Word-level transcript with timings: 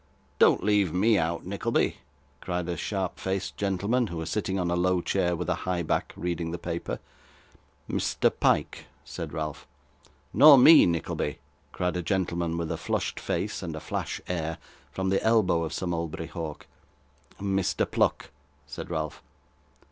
'Don't 0.39 0.63
leave 0.63 0.91
me 0.91 1.15
out, 1.15 1.45
Nickleby,' 1.45 1.97
cried 2.41 2.67
a 2.67 2.75
sharp 2.75 3.19
faced 3.19 3.55
gentleman, 3.55 4.07
who 4.07 4.17
was 4.17 4.31
sitting 4.31 4.57
on 4.57 4.71
a 4.71 4.75
low 4.75 4.99
chair 4.99 5.35
with 5.35 5.47
a 5.47 5.53
high 5.69 5.83
back, 5.83 6.11
reading 6.17 6.49
the 6.49 6.57
paper. 6.57 6.97
'Mr. 7.87 8.31
Pyke,' 8.39 8.85
said 9.05 9.31
Ralph. 9.31 9.67
'Nor 10.33 10.57
me, 10.57 10.87
Nickleby,' 10.87 11.37
cried 11.71 11.95
a 11.97 12.01
gentleman 12.01 12.57
with 12.57 12.71
a 12.71 12.77
flushed 12.77 13.19
face 13.19 13.61
and 13.61 13.75
a 13.75 13.79
flash 13.79 14.19
air, 14.27 14.57
from 14.91 15.09
the 15.09 15.23
elbow 15.23 15.61
of 15.63 15.71
Sir 15.71 15.85
Mulberry 15.85 16.25
Hawk. 16.25 16.65
'Mr. 17.39 17.85
Pluck,' 17.91 18.31
said 18.65 18.89
Ralph. 18.89 19.21